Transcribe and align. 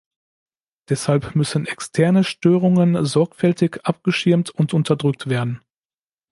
Deshalb 0.89 1.35
müssen 1.35 1.67
externe 1.67 2.23
Störungen 2.23 3.05
sorgfältig 3.05 3.81
abgeschirmt 3.85 4.49
und 4.49 4.73
unterdrückt 4.73 5.29
werden. 5.29 5.61